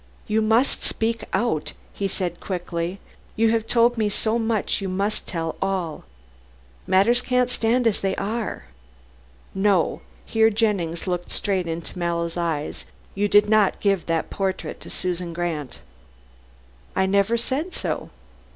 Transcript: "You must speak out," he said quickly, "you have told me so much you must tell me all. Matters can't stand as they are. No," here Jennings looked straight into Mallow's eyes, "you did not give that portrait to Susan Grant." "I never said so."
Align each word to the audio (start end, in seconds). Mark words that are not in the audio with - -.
"You 0.25 0.41
must 0.41 0.81
speak 0.81 1.25
out," 1.31 1.73
he 1.93 2.07
said 2.07 2.39
quickly, 2.39 2.99
"you 3.35 3.51
have 3.51 3.67
told 3.67 3.99
me 3.99 4.09
so 4.09 4.39
much 4.39 4.81
you 4.81 4.89
must 4.89 5.27
tell 5.27 5.49
me 5.51 5.57
all. 5.61 6.05
Matters 6.87 7.21
can't 7.21 7.51
stand 7.51 7.85
as 7.85 8.01
they 8.01 8.15
are. 8.15 8.65
No," 9.53 10.01
here 10.25 10.49
Jennings 10.49 11.05
looked 11.05 11.29
straight 11.29 11.67
into 11.67 11.99
Mallow's 11.99 12.35
eyes, 12.35 12.85
"you 13.13 13.27
did 13.27 13.47
not 13.47 13.79
give 13.79 14.07
that 14.07 14.31
portrait 14.31 14.79
to 14.79 14.89
Susan 14.89 15.33
Grant." 15.33 15.77
"I 16.95 17.05
never 17.05 17.37
said 17.37 17.71
so." 17.71 18.09